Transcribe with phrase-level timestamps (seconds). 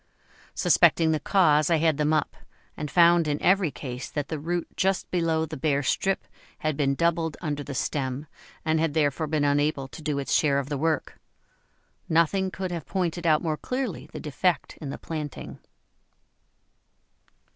[0.55, 2.35] Suspecting the cause, I had them up,
[2.75, 6.25] and found in every case that the root just below the bare strip
[6.57, 8.25] had been doubled under the stem,
[8.65, 11.19] and had therefore been unable to do its share of the work.
[12.09, 15.59] Nothing could have pointed out more clearly the defect in the planting.